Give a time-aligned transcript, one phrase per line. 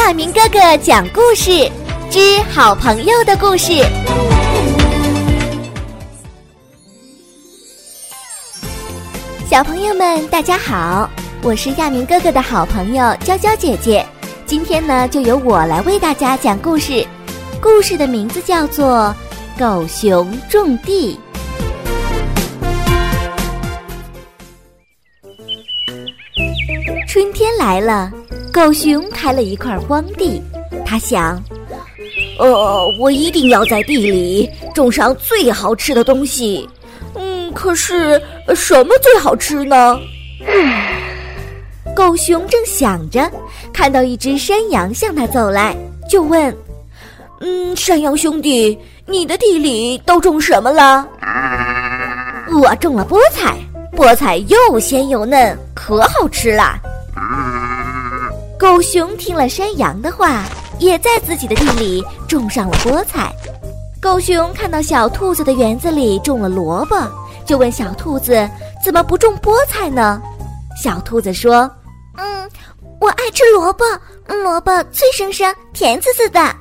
[0.00, 1.70] 亚明哥哥讲故事
[2.10, 3.84] 之好朋友的故事。
[9.48, 11.08] 小朋友们，大家好，
[11.42, 14.04] 我是亚明哥哥的好朋友娇娇姐姐。
[14.46, 17.06] 今天呢，就由我来为大家讲故事。
[17.60, 19.14] 故事的名字叫做
[19.60, 21.14] 《狗熊种地》。
[27.06, 28.10] 春天来了，
[28.52, 30.42] 狗熊开了一块荒地。
[30.84, 31.40] 他想，
[32.38, 36.68] 呃，我一定要在地里种上最好吃的东西。
[37.14, 38.20] 嗯，可是
[38.54, 39.98] 什么最好吃呢？
[41.94, 43.30] 狗熊正想着，
[43.72, 45.76] 看到一只山羊向他走来，
[46.08, 46.56] 就问
[47.40, 51.06] ：“嗯，山羊兄弟，你的地里都种什么了？”
[52.60, 53.56] 我种了菠菜，
[53.96, 56.76] 菠菜又鲜又嫩，可好吃了。
[58.60, 60.44] 狗熊听了山羊的话，
[60.78, 63.32] 也在自己的地里种上了菠菜。
[64.02, 66.94] 狗熊看到小兔子的园子里种了萝卜，
[67.46, 68.46] 就问小兔子
[68.84, 70.20] ：“怎么不种菠菜呢？”
[70.76, 71.70] 小兔子说
[72.18, 72.46] ：“嗯，
[73.00, 73.82] 我爱吃萝卜，
[74.26, 76.54] 萝卜脆生生，甜滋滋的。”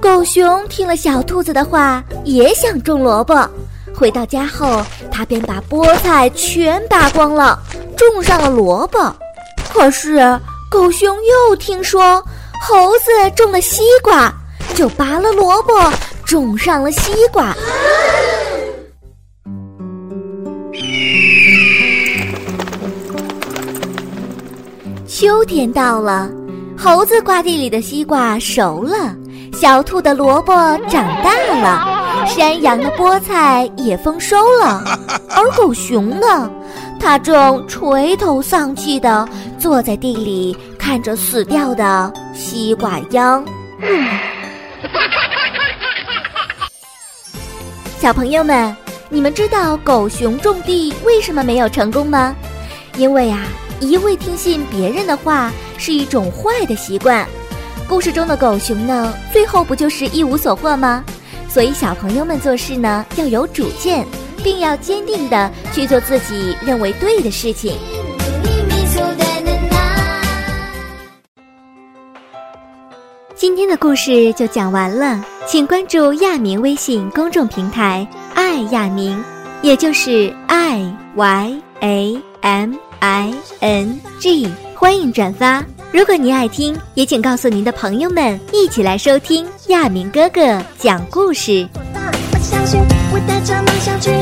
[0.00, 3.50] 狗熊听了小兔子的话，也想种萝卜。
[3.92, 7.58] 回到家后，他便把菠菜全拔光了，
[7.96, 9.12] 种上了萝卜。
[9.72, 10.38] 可是
[10.72, 12.24] 狗熊又听说
[12.62, 14.32] 猴子种了西瓜，
[14.74, 15.74] 就拔了萝卜，
[16.24, 17.54] 种上了西瓜。
[25.06, 26.30] 秋天到了，
[26.78, 29.14] 猴子瓜地里的西瓜熟了，
[29.52, 30.54] 小兔的萝卜
[30.88, 34.82] 长大了，山羊的菠菜也丰收了，
[35.36, 36.50] 而狗熊呢？
[37.02, 43.44] 他正垂头丧气地坐在地里，看着死掉的西瓜秧。
[47.98, 48.74] 小朋友们，
[49.08, 52.36] 你们知道狗熊种地为什么没有成功吗？
[52.96, 53.40] 因为啊，
[53.80, 57.26] 一味听信别人的话是一种坏的习惯。
[57.88, 61.02] 故事中的狗熊呢，最后不就是一无所获吗？
[61.48, 64.06] 所以小朋友们做事呢，要有主见。
[64.42, 67.76] 并要坚定的去做自己认为对的事情。
[73.34, 79.20] 今天的故事就讲完了，请关注亚明微信公众平台“爱亚明”，
[79.62, 85.64] 也就是 “i y a m i n g”，欢迎转发。
[85.90, 91.68] 如果您爱听，也请告诉您的朋友们，一起来收听亚明哥哥讲故事。
[91.74, 92.80] 我相信，
[93.12, 94.21] 我带着梦想去。